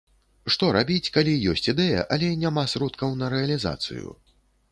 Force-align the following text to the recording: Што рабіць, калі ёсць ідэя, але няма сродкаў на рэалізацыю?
Што 0.53 0.69
рабіць, 0.75 1.11
калі 1.17 1.33
ёсць 1.51 1.67
ідэя, 1.73 2.07
але 2.17 2.31
няма 2.45 2.63
сродкаў 2.73 3.13
на 3.21 3.31
рэалізацыю? 3.37 4.07